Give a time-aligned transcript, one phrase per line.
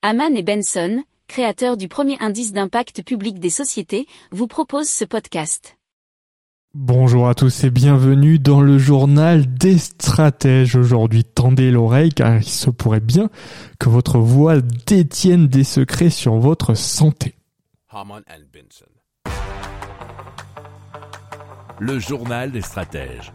[0.00, 5.76] Haman et Benson, créateurs du premier indice d'impact public des sociétés, vous proposent ce podcast.
[6.72, 10.76] Bonjour à tous et bienvenue dans le journal des stratèges.
[10.76, 13.28] Aujourd'hui, tendez l'oreille car il se pourrait bien
[13.80, 17.34] que votre voix détienne des secrets sur votre santé.
[17.88, 18.22] Haman
[18.52, 18.86] Benson.
[21.80, 23.32] Le journal des stratèges.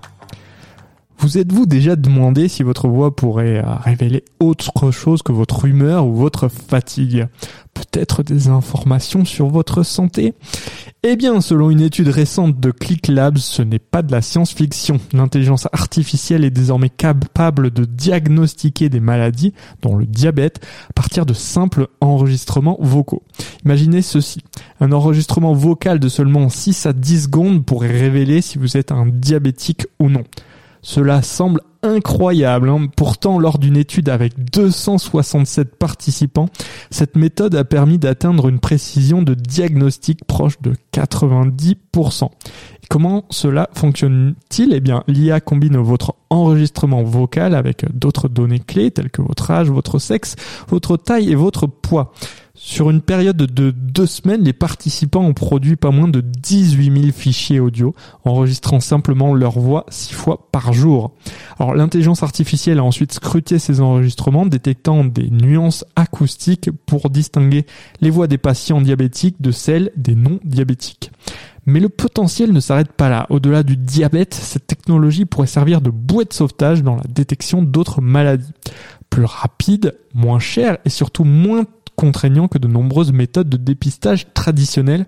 [1.23, 6.05] Vous êtes-vous déjà demandé si votre voix pourrait euh, révéler autre chose que votre humeur
[6.05, 7.29] ou votre fatigue?
[7.73, 10.33] Peut-être des informations sur votre santé?
[11.01, 14.99] Eh bien, selon une étude récente de ClickLabs, ce n'est pas de la science-fiction.
[15.13, 20.59] L'intelligence artificielle est désormais capable de diagnostiquer des maladies, dont le diabète,
[20.89, 23.23] à partir de simples enregistrements vocaux.
[23.63, 24.41] Imaginez ceci.
[24.81, 29.05] Un enregistrement vocal de seulement 6 à 10 secondes pourrait révéler si vous êtes un
[29.05, 30.25] diabétique ou non.
[30.83, 32.69] Cela semble incroyable.
[32.69, 32.87] Hein.
[32.95, 36.47] Pourtant, lors d'une étude avec 267 participants,
[36.91, 42.29] cette méthode a permis d'atteindre une précision de diagnostic proche de 90%.
[42.89, 44.73] comment cela fonctionne-t-il?
[44.73, 49.69] Eh bien, l'IA combine votre enregistrement vocal avec d'autres données clés telles que votre âge,
[49.69, 50.35] votre sexe,
[50.67, 52.13] votre taille et votre poids.
[52.65, 57.11] Sur une période de deux semaines, les participants ont produit pas moins de 18 000
[57.11, 61.11] fichiers audio, enregistrant simplement leur voix six fois par jour.
[61.59, 67.65] Alors l'intelligence artificielle a ensuite scruté ces enregistrements, détectant des nuances acoustiques pour distinguer
[67.99, 71.11] les voix des patients diabétiques de celles des non diabétiques.
[71.65, 73.27] Mais le potentiel ne s'arrête pas là.
[73.29, 77.99] Au-delà du diabète, cette technologie pourrait servir de bouée de sauvetage dans la détection d'autres
[77.99, 78.53] maladies.
[79.09, 81.65] Plus rapide, moins cher et surtout moins
[81.95, 85.05] contraignant que de nombreuses méthodes de dépistage traditionnelles,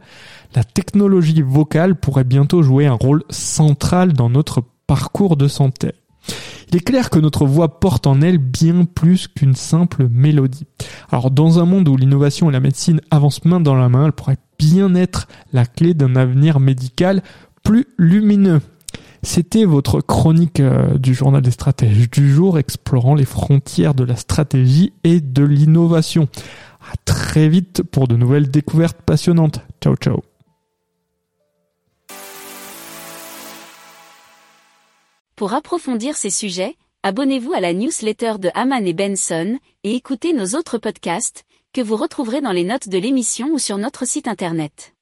[0.56, 5.92] la technologie vocale pourrait bientôt jouer un rôle central dans notre parcours de santé.
[6.70, 10.66] Il est clair que notre voix porte en elle bien plus qu'une simple mélodie.
[11.12, 14.12] Alors dans un monde où l'innovation et la médecine avancent main dans la main, elle
[14.12, 17.22] pourrait bien être la clé d'un avenir médical
[17.64, 18.62] plus lumineux.
[19.26, 24.16] C'était votre chronique euh, du journal des stratèges du jour explorant les frontières de la
[24.16, 26.28] stratégie et de l'innovation.
[27.36, 29.60] Très vite pour de nouvelles découvertes passionnantes.
[29.84, 30.22] Ciao ciao.
[35.36, 40.58] Pour approfondir ces sujets, abonnez-vous à la newsletter de Haman et Benson et écoutez nos
[40.58, 41.44] autres podcasts
[41.74, 44.95] que vous retrouverez dans les notes de l'émission ou sur notre site internet.